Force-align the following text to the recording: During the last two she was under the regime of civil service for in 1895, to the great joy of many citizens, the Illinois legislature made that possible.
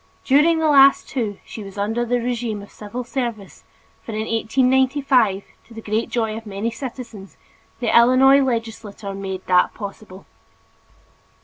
During 0.25 0.57
the 0.57 0.67
last 0.67 1.07
two 1.07 1.37
she 1.45 1.63
was 1.63 1.77
under 1.77 2.03
the 2.03 2.19
regime 2.19 2.63
of 2.63 2.71
civil 2.71 3.03
service 3.03 3.63
for 4.01 4.13
in 4.13 4.21
1895, 4.25 5.43
to 5.67 5.75
the 5.75 5.79
great 5.83 6.09
joy 6.09 6.35
of 6.35 6.47
many 6.47 6.71
citizens, 6.71 7.37
the 7.79 7.95
Illinois 7.95 8.41
legislature 8.41 9.13
made 9.13 9.45
that 9.45 9.75
possible. 9.75 10.25